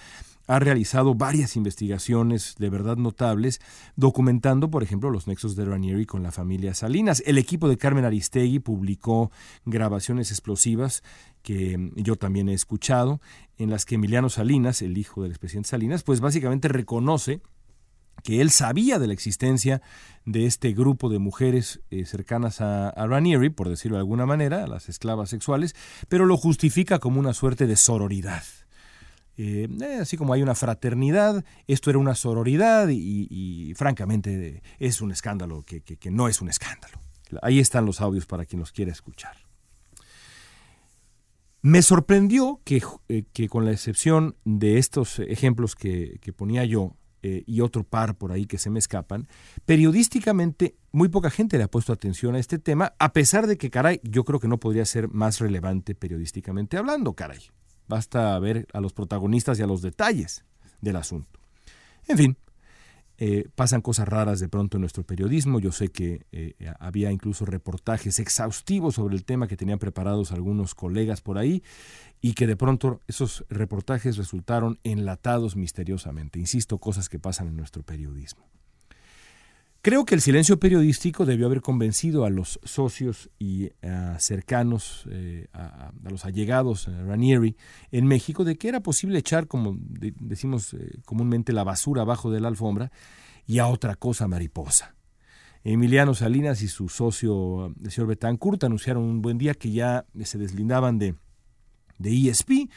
Ha 0.46 0.58
realizado 0.58 1.14
varias 1.14 1.56
investigaciones 1.56 2.54
de 2.58 2.70
verdad 2.70 2.96
notables, 2.96 3.60
documentando, 3.96 4.70
por 4.70 4.82
ejemplo, 4.82 5.10
los 5.10 5.26
nexos 5.26 5.56
de 5.56 5.64
Ranieri 5.64 6.04
con 6.06 6.22
la 6.22 6.32
familia 6.32 6.74
Salinas. 6.74 7.22
El 7.26 7.38
equipo 7.38 7.68
de 7.68 7.78
Carmen 7.78 8.04
Aristegui 8.04 8.58
publicó 8.58 9.30
grabaciones 9.64 10.30
explosivas 10.30 11.02
que 11.42 11.92
yo 11.96 12.16
también 12.16 12.48
he 12.48 12.54
escuchado, 12.54 13.20
en 13.58 13.70
las 13.70 13.84
que 13.84 13.94
Emiliano 13.94 14.28
Salinas, 14.28 14.82
el 14.82 14.98
hijo 14.98 15.22
del 15.22 15.32
expresidente 15.32 15.68
Salinas, 15.68 16.02
pues 16.02 16.20
básicamente 16.20 16.68
reconoce 16.68 17.40
que 18.22 18.40
él 18.40 18.50
sabía 18.50 18.98
de 18.98 19.06
la 19.06 19.12
existencia 19.12 19.82
de 20.24 20.46
este 20.46 20.72
grupo 20.72 21.10
de 21.10 21.18
mujeres 21.18 21.80
eh, 21.90 22.06
cercanas 22.06 22.60
a, 22.60 22.92
Ranieri, 22.96 23.50
por 23.50 23.68
decirlo 23.68 23.96
de 23.96 24.00
alguna 24.00 24.24
manera, 24.24 24.64
a 24.64 24.66
las 24.66 24.88
esclavas 24.88 25.30
sexuales, 25.30 25.74
pero 26.08 26.24
lo 26.24 26.36
justifica 26.36 26.98
como 26.98 27.20
una 27.20 27.34
suerte 27.34 27.66
de 27.66 27.76
sororidad. 27.76 28.42
Eh, 29.36 29.68
eh, 29.80 29.98
así 30.00 30.16
como 30.16 30.32
hay 30.32 30.42
una 30.42 30.54
fraternidad, 30.54 31.44
esto 31.66 31.90
era 31.90 31.98
una 31.98 32.14
sororidad 32.14 32.88
y, 32.90 33.72
francamente 33.76 34.62
es 34.78 35.00
un 35.00 35.10
escándalo 35.10 35.62
que, 35.62 35.82
no 36.10 36.28
es 36.28 36.40
un 36.40 36.48
escándalo. 36.48 37.00
Ahí 37.42 37.58
están 37.58 37.86
los 37.86 38.00
audios 38.00 38.26
para 38.26 38.44
quien 38.44 38.60
los 38.60 38.72
quiera 38.72 38.92
escuchar. 38.92 39.36
Me 41.62 41.80
sorprendió 41.82 42.60
que, 42.64 42.82
que 43.32 43.48
con 43.48 43.64
la 43.64 43.72
excepción 43.72 44.36
de 44.44 44.78
estos 44.78 45.18
ejemplos 45.18 45.74
que 45.74 46.34
ponía 46.36 46.64
yo, 46.64 46.96
eh, 47.26 47.42
y 47.46 47.62
otro 47.62 47.84
par 47.84 48.18
por 48.18 48.32
ahí 48.32 48.44
que 48.44 48.58
se 48.58 48.68
me 48.68 48.78
escapan, 48.78 49.28
periodísticamente 49.64 50.76
muy 50.92 51.08
poca 51.08 51.30
gente 51.30 51.56
le 51.56 51.64
ha 51.64 51.70
puesto 51.70 51.94
atención 51.94 52.34
a 52.34 52.38
este 52.38 52.58
tema, 52.58 52.92
a 52.98 53.14
pesar 53.14 53.46
de 53.46 53.56
que, 53.56 53.70
caray, 53.70 53.98
yo 54.02 54.26
creo 54.26 54.38
que 54.38 54.46
no 54.46 54.60
podría 54.60 54.84
ser 54.84 55.08
más 55.08 55.38
relevante 55.38 55.94
periodísticamente 55.94 56.76
hablando, 56.76 57.14
caray. 57.14 57.38
Basta 57.88 58.38
ver 58.38 58.66
a 58.72 58.80
los 58.80 58.92
protagonistas 58.92 59.58
y 59.58 59.62
a 59.62 59.66
los 59.66 59.82
detalles 59.82 60.44
del 60.80 60.96
asunto. 60.96 61.38
En 62.08 62.18
fin, 62.18 62.36
eh, 63.16 63.48
pasan 63.54 63.80
cosas 63.80 64.08
raras 64.08 64.40
de 64.40 64.48
pronto 64.48 64.76
en 64.76 64.80
nuestro 64.80 65.04
periodismo. 65.04 65.60
Yo 65.60 65.70
sé 65.70 65.88
que 65.88 66.26
eh, 66.32 66.54
había 66.80 67.12
incluso 67.12 67.46
reportajes 67.46 68.18
exhaustivos 68.18 68.96
sobre 68.96 69.14
el 69.14 69.24
tema 69.24 69.46
que 69.46 69.56
tenían 69.56 69.78
preparados 69.78 70.32
algunos 70.32 70.74
colegas 70.74 71.20
por 71.20 71.38
ahí 71.38 71.62
y 72.20 72.34
que 72.34 72.46
de 72.46 72.56
pronto 72.56 73.00
esos 73.06 73.44
reportajes 73.48 74.16
resultaron 74.16 74.80
enlatados 74.82 75.56
misteriosamente. 75.56 76.38
Insisto, 76.38 76.78
cosas 76.78 77.08
que 77.08 77.18
pasan 77.18 77.48
en 77.48 77.56
nuestro 77.56 77.82
periodismo. 77.82 78.44
Creo 79.84 80.06
que 80.06 80.14
el 80.14 80.22
silencio 80.22 80.58
periodístico 80.58 81.26
debió 81.26 81.44
haber 81.44 81.60
convencido 81.60 82.24
a 82.24 82.30
los 82.30 82.58
socios 82.64 83.28
y 83.38 83.64
eh, 83.82 84.14
cercanos, 84.18 85.06
a, 85.52 85.92
los 86.04 86.24
allegados 86.24 86.88
a 86.88 87.02
Ranieri 87.02 87.54
en 87.92 88.06
México 88.06 88.44
de 88.44 88.56
que 88.56 88.68
era 88.68 88.80
posible 88.80 89.18
echar, 89.18 89.46
como 89.46 89.76
decimos 89.78 90.74
comúnmente, 91.04 91.52
la 91.52 91.64
basura 91.64 92.00
abajo 92.00 92.30
de 92.30 92.40
la 92.40 92.48
alfombra 92.48 92.92
y 93.46 93.58
a 93.58 93.66
otra 93.66 93.94
cosa 93.94 94.26
mariposa. 94.26 94.94
Emiliano 95.64 96.14
Salinas 96.14 96.62
y 96.62 96.68
su 96.68 96.88
socio, 96.88 97.66
el 97.84 97.90
señor 97.90 98.08
Betancourt, 98.08 98.64
anunciaron 98.64 99.02
un 99.02 99.20
buen 99.20 99.36
día 99.36 99.52
que 99.52 99.70
ya 99.70 100.06
se 100.24 100.38
deslindaban 100.38 100.96
de 100.96 101.14
de 101.98 102.30
ESP 102.30 102.70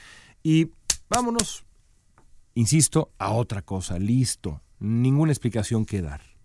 y 0.44 0.72
vámonos, 1.10 1.64
insisto, 2.54 3.14
a 3.18 3.32
otra 3.32 3.62
cosa, 3.62 3.98
listo, 3.98 4.62
ninguna 4.80 5.32
explicación 5.32 5.86
que 5.86 6.02
dar. 6.02 6.37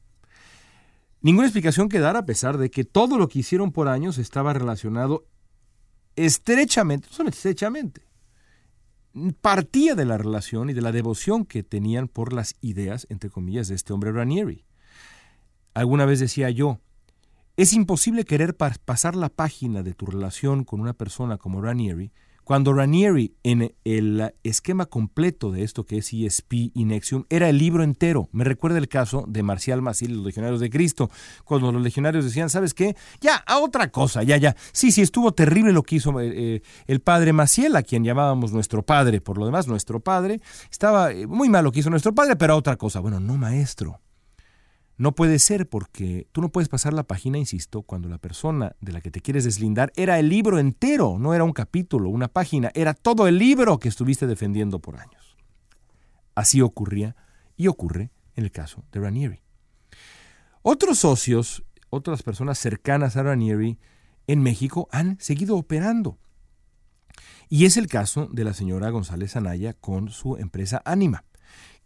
Ninguna 1.23 1.47
explicación 1.47 1.89
que 1.89 2.01
dar 2.01 2.17
a 2.17 2.27
pesar 2.27 2.59
de 2.59 2.71
que 2.71 2.85
todo 2.85 3.17
lo 3.17 3.29
que 3.29 3.39
hicieron 3.39 3.71
por 3.71 3.89
años 3.89 4.19
estaba 4.19 4.53
relacionado 4.53 5.25
estrechamente, 6.17 7.09
no 7.19 7.29
estrechamente, 7.29 8.03
partía 9.41 9.95
de 9.95 10.05
la 10.05 10.19
relación 10.19 10.71
y 10.71 10.73
de 10.73 10.81
la 10.81 10.91
devoción 10.91 11.45
que 11.45 11.63
tenían 11.63 12.09
por 12.09 12.33
las 12.33 12.57
ideas, 12.61 13.07
entre 13.09 13.31
comillas, 13.31 13.69
de 13.69 13.77
este 13.77 13.93
hombre 13.93 14.11
Ranieri. 14.11 14.65
Alguna 15.75 16.07
vez 16.07 16.19
decía 16.19 16.51
yo, 16.51 16.81
es 17.57 17.73
imposible 17.73 18.25
querer 18.25 18.57
pasar 18.57 19.15
la 19.15 19.29
página 19.29 19.83
de 19.83 19.95
tu 19.95 20.07
relación 20.07 20.65
con 20.65 20.81
una 20.81 20.95
persona 20.95 21.39
como 21.39 21.63
Ranieri 21.63 22.11
Cuando 22.53 22.75
Ranieri, 22.75 23.35
en 23.45 23.75
el 23.83 24.35
esquema 24.43 24.85
completo 24.85 25.53
de 25.53 25.63
esto 25.63 25.87
que 25.87 25.97
es 25.97 26.13
ESP 26.13 26.53
y 26.75 26.85
Nexium, 26.85 27.25
era 27.31 27.49
el 27.49 27.57
libro 27.57 27.83
entero. 27.83 28.29
Me 28.31 28.45
recuerda 28.45 28.77
el 28.77 28.89
caso 28.89 29.25
de 29.27 29.43
Marcial 29.43 29.81
Maciel 29.81 30.11
y 30.11 30.15
los 30.17 30.27
Legionarios 30.27 30.61
de 30.61 30.69
Cristo, 30.69 31.09
cuando 31.45 31.73
los 31.73 31.81
legionarios 31.81 32.27
decían, 32.27 32.51
¿sabes 32.51 32.75
qué? 32.75 32.95
Ya, 33.23 33.37
a 33.37 33.59
otra 33.59 33.91
cosa, 33.91 34.23
ya, 34.23 34.37
ya. 34.37 34.55
Sí, 34.73 34.93
sí, 34.93 35.01
estuvo 35.01 35.33
terrible 35.33 35.73
lo 35.73 35.83
que 35.83 35.97
hizo 35.97 36.21
eh, 36.21 36.31
eh, 36.35 36.63
el 36.89 37.01
padre 37.01 37.33
Maciel, 37.33 37.75
a 37.75 37.83
quien 37.83 38.05
llamábamos 38.05 38.53
nuestro 38.53 38.83
padre, 38.83 39.23
por 39.23 39.39
lo 39.39 39.47
demás, 39.47 39.67
nuestro 39.67 40.01
padre. 40.01 40.43
Estaba 40.71 41.11
eh, 41.11 41.27
muy 41.27 41.49
mal 41.49 41.65
lo 41.65 41.73
que 41.73 41.81
hizo 41.81 41.89
nuestro 41.89 42.15
padre, 42.15 42.37
pero 42.37 42.53
a 42.53 42.57
otra 42.57 42.77
cosa. 42.77 43.01
Bueno, 43.01 43.19
no, 43.19 43.39
maestro. 43.39 44.02
No 45.03 45.17
puede 45.17 45.41
ser 45.41 45.69
porque 45.69 46.29
tú 46.31 46.41
no 46.41 46.51
puedes 46.51 46.69
pasar 46.69 46.93
la 46.93 47.03
página, 47.03 47.37
insisto, 47.37 47.83
cuando 47.83 48.09
la 48.09 48.19
persona 48.19 48.77
de 48.81 48.93
la 48.93 49.01
que 49.01 49.11
te 49.11 49.21
quieres 49.21 49.43
deslindar 49.43 49.93
era 49.97 50.21
el 50.21 50.29
libro 50.29 50.61
entero, 50.61 51.17
no 51.19 51.35
era 51.35 51.43
un 51.43 51.53
capítulo, 51.53 52.09
una 52.09 52.29
página, 52.29 52.71
era 52.73 52.95
todo 52.95 53.27
el 53.27 53.37
libro 53.37 53.81
que 53.81 53.89
estuviste 53.89 54.29
defendiendo 54.29 54.79
por 54.79 55.01
años. 55.01 55.37
Así 56.37 56.61
ocurría 56.61 57.17
y 57.57 57.67
ocurre 57.67 58.13
en 58.37 58.45
el 58.45 58.53
caso 58.53 58.85
de 58.93 59.01
Ranieri. 59.01 59.43
Otros 60.63 61.01
socios, 61.01 61.65
otras 61.91 62.23
personas 62.23 62.61
cercanas 62.61 63.17
a 63.17 63.25
Ranieri 63.25 63.81
en 64.29 64.41
México 64.41 64.87
han 64.93 65.19
seguido 65.19 65.57
operando. 65.57 66.21
Y 67.49 67.65
es 67.65 67.77
el 67.77 67.89
caso 67.89 68.29
de 68.31 68.45
la 68.45 68.55
señora 68.55 68.91
González 68.91 69.35
Anaya 69.35 69.73
con 69.73 70.11
su 70.11 70.37
empresa 70.37 70.81
Anima 70.85 71.25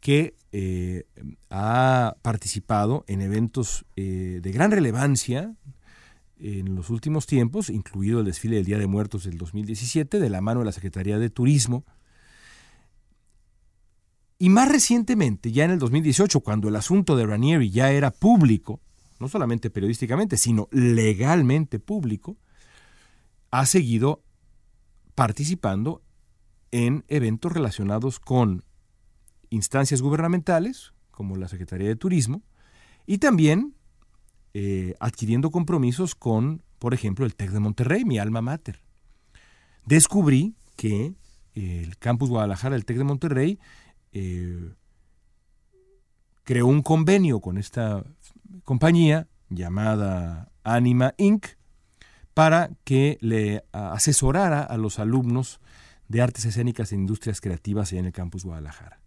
que 0.06 0.36
eh, 0.52 1.02
ha 1.50 2.14
participado 2.22 3.04
en 3.08 3.22
eventos 3.22 3.84
eh, 3.96 4.38
de 4.40 4.52
gran 4.52 4.70
relevancia 4.70 5.56
en 6.38 6.76
los 6.76 6.90
últimos 6.90 7.26
tiempos, 7.26 7.70
incluido 7.70 8.20
el 8.20 8.26
desfile 8.26 8.54
del 8.54 8.66
Día 8.66 8.78
de 8.78 8.86
Muertos 8.86 9.24
del 9.24 9.36
2017, 9.36 10.20
de 10.20 10.30
la 10.30 10.40
mano 10.40 10.60
de 10.60 10.66
la 10.66 10.70
Secretaría 10.70 11.18
de 11.18 11.28
Turismo. 11.28 11.84
Y 14.38 14.48
más 14.48 14.68
recientemente, 14.68 15.50
ya 15.50 15.64
en 15.64 15.72
el 15.72 15.80
2018, 15.80 16.38
cuando 16.38 16.68
el 16.68 16.76
asunto 16.76 17.16
de 17.16 17.26
Ranieri 17.26 17.70
ya 17.70 17.90
era 17.90 18.12
público, 18.12 18.78
no 19.18 19.26
solamente 19.26 19.70
periodísticamente, 19.70 20.36
sino 20.36 20.68
legalmente 20.70 21.80
público, 21.80 22.36
ha 23.50 23.66
seguido 23.66 24.22
participando 25.16 26.00
en 26.70 27.04
eventos 27.08 27.50
relacionados 27.50 28.20
con 28.20 28.62
instancias 29.50 30.02
gubernamentales, 30.02 30.92
como 31.10 31.36
la 31.36 31.48
Secretaría 31.48 31.88
de 31.88 31.96
Turismo, 31.96 32.42
y 33.06 33.18
también 33.18 33.74
eh, 34.54 34.94
adquiriendo 35.00 35.50
compromisos 35.50 36.14
con, 36.14 36.62
por 36.78 36.94
ejemplo, 36.94 37.26
el 37.26 37.34
TEC 37.34 37.50
de 37.50 37.60
Monterrey, 37.60 38.04
mi 38.04 38.18
alma 38.18 38.42
mater. 38.42 38.80
Descubrí 39.84 40.54
que 40.76 41.14
el 41.54 41.96
campus 41.98 42.28
Guadalajara, 42.28 42.76
el 42.76 42.84
TEC 42.84 42.98
de 42.98 43.04
Monterrey, 43.04 43.58
eh, 44.12 44.72
creó 46.44 46.66
un 46.66 46.82
convenio 46.82 47.40
con 47.40 47.58
esta 47.58 48.04
compañía 48.64 49.28
llamada 49.50 50.50
Anima 50.64 51.14
Inc. 51.18 51.46
para 52.34 52.70
que 52.84 53.18
le 53.20 53.64
asesorara 53.72 54.62
a 54.62 54.76
los 54.76 54.98
alumnos 54.98 55.60
de 56.08 56.22
artes 56.22 56.44
escénicas 56.44 56.92
e 56.92 56.94
industrias 56.94 57.40
creativas 57.40 57.92
en 57.92 58.06
el 58.06 58.12
campus 58.12 58.44
Guadalajara. 58.44 59.00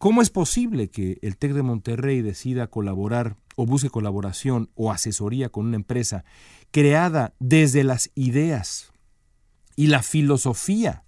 ¿Cómo 0.00 0.22
es 0.22 0.30
posible 0.30 0.88
que 0.88 1.18
el 1.20 1.36
TEC 1.36 1.52
de 1.52 1.62
Monterrey 1.62 2.22
decida 2.22 2.68
colaborar 2.68 3.36
o 3.54 3.66
busque 3.66 3.90
colaboración 3.90 4.70
o 4.74 4.90
asesoría 4.90 5.50
con 5.50 5.66
una 5.66 5.76
empresa 5.76 6.24
creada 6.70 7.34
desde 7.38 7.84
las 7.84 8.10
ideas 8.14 8.94
y 9.76 9.88
la 9.88 10.02
filosofía 10.02 11.04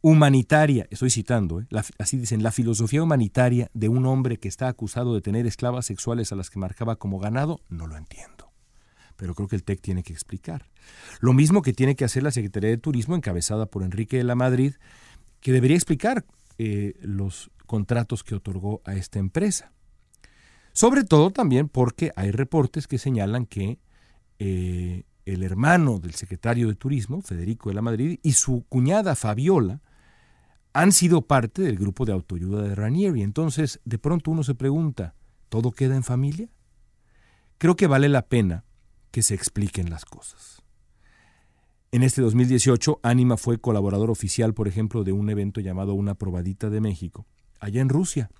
humanitaria, 0.00 0.86
estoy 0.90 1.10
citando, 1.10 1.58
¿eh? 1.58 1.66
así 1.98 2.16
dicen, 2.16 2.44
la 2.44 2.52
filosofía 2.52 3.02
humanitaria 3.02 3.68
de 3.74 3.88
un 3.88 4.06
hombre 4.06 4.38
que 4.38 4.46
está 4.46 4.68
acusado 4.68 5.12
de 5.16 5.20
tener 5.20 5.44
esclavas 5.48 5.84
sexuales 5.84 6.30
a 6.30 6.36
las 6.36 6.50
que 6.50 6.60
marcaba 6.60 6.94
como 6.94 7.18
ganado? 7.18 7.62
No 7.68 7.88
lo 7.88 7.96
entiendo. 7.96 8.52
Pero 9.16 9.34
creo 9.34 9.48
que 9.48 9.56
el 9.56 9.64
TEC 9.64 9.80
tiene 9.80 10.04
que 10.04 10.12
explicar. 10.12 10.70
Lo 11.18 11.32
mismo 11.32 11.62
que 11.62 11.72
tiene 11.72 11.96
que 11.96 12.04
hacer 12.04 12.22
la 12.22 12.30
Secretaría 12.30 12.70
de 12.70 12.78
Turismo, 12.78 13.16
encabezada 13.16 13.66
por 13.66 13.82
Enrique 13.82 14.18
de 14.18 14.24
la 14.24 14.36
Madrid, 14.36 14.74
que 15.40 15.50
debería 15.50 15.76
explicar 15.76 16.24
eh, 16.58 16.94
los 17.00 17.50
contratos 17.74 18.22
que 18.22 18.36
otorgó 18.36 18.82
a 18.84 18.94
esta 18.94 19.18
empresa. 19.18 19.72
Sobre 20.72 21.02
todo 21.02 21.32
también 21.32 21.68
porque 21.68 22.12
hay 22.14 22.30
reportes 22.30 22.86
que 22.86 22.98
señalan 22.98 23.46
que 23.46 23.80
eh, 24.38 25.02
el 25.24 25.42
hermano 25.42 25.98
del 25.98 26.14
secretario 26.14 26.68
de 26.68 26.76
Turismo, 26.76 27.20
Federico 27.20 27.70
de 27.70 27.74
la 27.74 27.82
Madrid, 27.82 28.20
y 28.22 28.34
su 28.34 28.64
cuñada 28.68 29.16
Fabiola 29.16 29.80
han 30.72 30.92
sido 30.92 31.22
parte 31.22 31.62
del 31.62 31.76
grupo 31.76 32.04
de 32.04 32.12
autoayuda 32.12 32.62
de 32.62 32.76
Ranieri. 32.76 33.22
Entonces, 33.22 33.80
de 33.84 33.98
pronto 33.98 34.30
uno 34.30 34.44
se 34.44 34.54
pregunta, 34.54 35.16
¿todo 35.48 35.72
queda 35.72 35.96
en 35.96 36.04
familia? 36.04 36.48
Creo 37.58 37.74
que 37.74 37.88
vale 37.88 38.08
la 38.08 38.28
pena 38.28 38.64
que 39.10 39.22
se 39.22 39.34
expliquen 39.34 39.90
las 39.90 40.04
cosas. 40.04 40.62
En 41.90 42.04
este 42.04 42.22
2018, 42.22 43.00
Anima 43.02 43.36
fue 43.36 43.58
colaborador 43.58 44.12
oficial, 44.12 44.54
por 44.54 44.68
ejemplo, 44.68 45.02
de 45.02 45.10
un 45.10 45.28
evento 45.28 45.60
llamado 45.60 45.94
Una 45.94 46.14
Probadita 46.14 46.70
de 46.70 46.80
México, 46.80 47.26
allá 47.64 47.80
en 47.80 47.88
Rusia. 47.88 48.30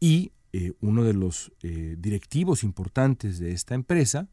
Y 0.00 0.32
eh, 0.52 0.72
uno 0.80 1.04
de 1.04 1.12
los 1.12 1.52
eh, 1.62 1.96
directivos 1.98 2.64
importantes 2.64 3.38
de 3.38 3.52
esta 3.52 3.74
empresa, 3.74 4.28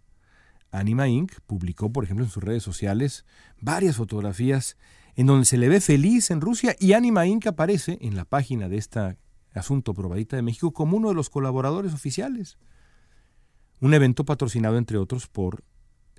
Anima 0.72 1.08
Inc., 1.08 1.34
publicó, 1.46 1.92
por 1.92 2.06
ejemplo, 2.06 2.26
en 2.26 2.32
sus 2.32 2.44
redes 2.44 2.64
sociales 2.64 3.26
varias 3.60 3.98
fotografías 3.98 4.78
en 5.16 5.28
donde 5.28 5.46
se 5.46 5.58
le 5.58 5.70
ve 5.70 5.82
feliz 5.82 6.32
en 6.32 6.42
Rusia 6.42 6.76
y 6.80 6.94
Anima 6.94 7.26
Inc. 7.26 7.48
aparece 7.48 7.98
en 8.02 8.16
la 8.16 8.26
página 8.26 8.70
de 8.70 8.78
este 8.78 9.18
asunto 9.54 9.94
Probadita 9.94 10.36
de 10.36 10.42
México 10.42 10.72
como 10.74 10.98
uno 10.98 11.10
de 11.10 11.16
los 11.16 11.30
colaboradores 11.30 11.94
oficiales. 11.94 12.58
Un 13.82 13.94
evento 13.94 14.24
patrocinado, 14.24 14.78
entre 14.78 14.98
otros, 14.98 15.28
por 15.28 15.64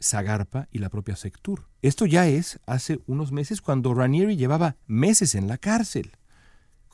Zagarpa 0.03 0.69
y 0.71 0.79
la 0.79 0.91
propia 0.91 1.17
Sectur. 1.17 1.69
Esto 1.81 2.05
ya 2.05 2.27
es 2.27 2.61
hace 2.67 3.01
unos 3.07 3.33
meses 3.33 3.63
cuando 3.63 3.95
Ranieri 3.95 4.37
llevaba 4.37 4.77
meses 4.87 5.35
en 5.35 5.49
la 5.49 5.57
cárcel. 5.57 6.13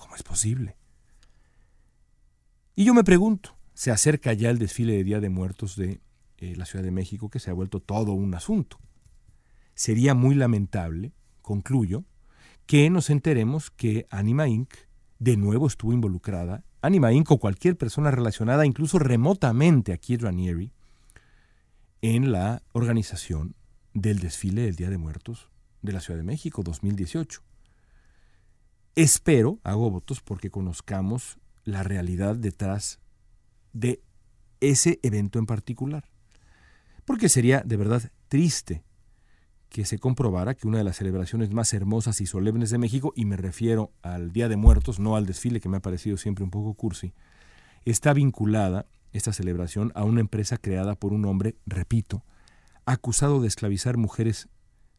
¿Cómo 0.03 0.17
es 0.17 0.25
posible? 0.25 0.75
Y 2.75 2.85
yo 2.85 2.93
me 2.93 3.05
pregunto, 3.05 3.55
se 3.73 3.93
acerca 3.93 4.33
ya 4.33 4.51
el 4.51 4.59
desfile 4.59 4.95
de 4.95 5.05
Día 5.05 5.21
de 5.21 5.29
Muertos 5.29 5.77
de 5.77 6.01
eh, 6.38 6.57
la 6.57 6.67
Ciudad 6.67 6.85
de 6.85 6.91
México, 6.91 7.31
que 7.31 7.38
se 7.38 7.51
ha 7.51 7.55
vuelto 7.55 7.79
todo 7.79 8.12
un 8.12 8.35
asunto. 8.35 8.81
Sería 9.77 10.15
muy 10.15 10.35
lamentable, 10.35 11.12
concluyo, 11.41 12.05
que 12.67 12.91
nos 12.91 13.11
enteremos 13.11 13.71
que 13.71 14.09
Anima 14.11 14.49
Inc. 14.49 14.75
de 15.21 15.37
nuevo 15.37 15.69
estuvo 15.69 15.93
involucrada, 15.93 16.65
Anima 16.81 17.12
Inc. 17.12 17.31
o 17.31 17.38
cualquier 17.38 17.79
persona 17.79 18.11
relacionada, 18.11 18.67
incluso 18.67 18.99
remotamente 18.99 19.93
a 19.93 19.99
Keith 19.99 20.23
Ranieri, 20.23 20.73
en 22.01 22.33
la 22.33 22.65
organización 22.73 23.55
del 23.95 24.19
desfile 24.19 24.62
del 24.62 24.75
Día 24.75 24.91
de 24.91 24.99
Muertos 24.99 25.49
de 25.81 25.93
la 25.93 26.01
Ciudad 26.01 26.19
de 26.19 26.25
México 26.25 26.65
2018. 26.65 27.52
Espero, 28.94 29.59
hago 29.64 29.90
votos 29.90 30.20
porque 30.20 30.50
conozcamos 30.50 31.38
la 31.64 31.83
realidad 31.83 32.37
detrás 32.37 33.00
de 33.72 34.02
ese 34.61 35.00
evento 35.02 35.38
en 35.38 35.46
particular. 35.46 36.05
Porque 37.07 37.31
sería 37.31 37.62
de 37.64 37.78
verdad 37.78 38.12
triste 38.28 38.85
que 39.70 39.87
se 39.87 39.98
comprobara 39.98 40.55
que 40.55 40.68
una 40.68 40.76
de 40.76 40.85
las 40.85 40.96
celebraciones 40.96 41.50
más 41.50 41.72
hermosas 41.72 42.20
y 42.20 42.26
solemnes 42.26 42.68
de 42.68 42.76
México, 42.76 43.14
y 43.16 43.24
me 43.24 43.38
refiero 43.38 43.92
al 44.02 44.31
Día 44.31 44.50
de 44.50 44.57
Muertos, 44.57 45.00
no 45.00 45.16
al 45.16 45.24
desfile 45.24 45.61
que 45.61 45.70
me 45.70 45.78
ha 45.78 45.83
parecido 45.83 46.18
siempre 46.18 46.44
un 46.44 46.50
poco 46.50 46.74
cursi, 46.74 47.14
está 47.87 48.12
vinculada, 48.12 48.85
esta 49.12 49.33
celebración, 49.33 49.90
a 49.94 50.05
una 50.05 50.20
empresa 50.20 50.59
creada 50.59 50.94
por 50.94 51.14
un 51.14 51.24
hombre, 51.24 51.57
repito, 51.64 52.22
acusado 52.85 53.40
de 53.40 53.48
esclavizar 53.48 53.96
mujeres 53.96 54.50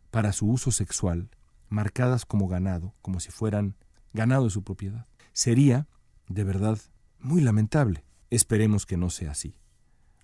para 0.10 0.34
su 0.34 0.48
uso 0.48 0.72
sexual, 0.72 1.30
marcadas 1.74 2.26
como 2.26 2.48
ganado, 2.48 2.94
como 3.02 3.20
si 3.20 3.32
fueran 3.32 3.76
ganado 4.14 4.46
de 4.46 4.52
su 4.52 4.64
propiedad. 4.64 5.08
Sería, 5.34 5.88
de 6.28 6.44
verdad, 6.44 6.78
muy 7.20 7.42
lamentable. 7.42 8.06
Esperemos 8.30 8.86
que 8.86 8.96
no 8.96 9.10
sea 9.10 9.32
así. 9.32 9.56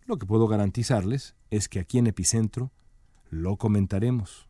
Lo 0.06 0.18
que 0.18 0.26
puedo 0.26 0.48
garantizarles 0.48 1.36
es 1.50 1.68
que 1.68 1.80
aquí 1.80 1.98
en 1.98 2.08
Epicentro 2.08 2.72
lo 3.30 3.58
comentaremos, 3.58 4.48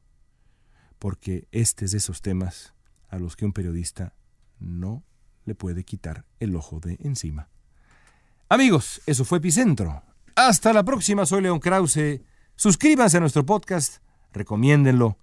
porque 1.00 1.48
este 1.52 1.86
es 1.86 1.92
de 1.92 1.98
esos 1.98 2.22
temas 2.22 2.74
a 3.10 3.18
los 3.18 3.36
que 3.36 3.46
un 3.46 3.54
periodista 3.54 4.14
no 4.60 5.04
le 5.46 5.56
puede 5.56 5.84
quitar 5.84 6.26
el 6.40 6.56
ojo 6.56 6.80
de 6.80 6.98
encima. 7.02 7.50
Amigos, 8.50 9.02
eso 9.06 9.26
fue 9.26 9.40
Epicentro. 9.40 10.04
Hasta 10.36 10.74
la 10.74 10.84
próxima, 10.84 11.26
soy 11.26 11.42
León 11.42 11.60
Krause. 11.60 12.22
Suscríbanse 12.56 13.18
a 13.18 13.20
nuestro 13.20 13.46
podcast, 13.46 13.98
recomiéndenlo. 14.34 15.18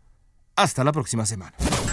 Hasta 0.55 0.85
la 0.85 0.93
próxima 0.93 1.27
semana. 1.27 1.55